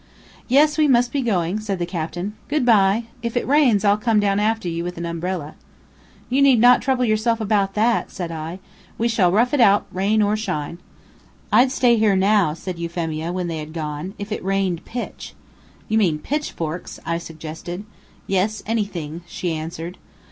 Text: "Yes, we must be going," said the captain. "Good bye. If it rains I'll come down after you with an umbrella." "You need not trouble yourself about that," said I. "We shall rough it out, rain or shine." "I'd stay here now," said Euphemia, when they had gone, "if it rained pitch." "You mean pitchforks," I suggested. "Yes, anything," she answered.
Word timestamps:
"Yes, 0.47 0.79
we 0.79 0.87
must 0.87 1.11
be 1.11 1.21
going," 1.21 1.59
said 1.59 1.77
the 1.77 1.85
captain. 1.85 2.33
"Good 2.47 2.65
bye. 2.65 3.03
If 3.21 3.37
it 3.37 3.47
rains 3.47 3.85
I'll 3.85 3.97
come 3.99 4.19
down 4.19 4.39
after 4.39 4.67
you 4.67 4.83
with 4.83 4.97
an 4.97 5.05
umbrella." 5.05 5.53
"You 6.27 6.41
need 6.41 6.59
not 6.59 6.81
trouble 6.81 7.05
yourself 7.05 7.39
about 7.39 7.75
that," 7.75 8.09
said 8.09 8.31
I. 8.31 8.57
"We 8.97 9.07
shall 9.07 9.31
rough 9.31 9.53
it 9.53 9.61
out, 9.61 9.85
rain 9.91 10.23
or 10.23 10.35
shine." 10.35 10.79
"I'd 11.53 11.71
stay 11.71 11.97
here 11.97 12.15
now," 12.15 12.55
said 12.55 12.79
Euphemia, 12.79 13.31
when 13.31 13.45
they 13.47 13.59
had 13.59 13.73
gone, 13.73 14.15
"if 14.17 14.31
it 14.31 14.43
rained 14.43 14.85
pitch." 14.85 15.35
"You 15.87 15.99
mean 15.99 16.17
pitchforks," 16.17 16.99
I 17.05 17.19
suggested. 17.19 17.85
"Yes, 18.25 18.63
anything," 18.65 19.21
she 19.27 19.53
answered. 19.53 19.99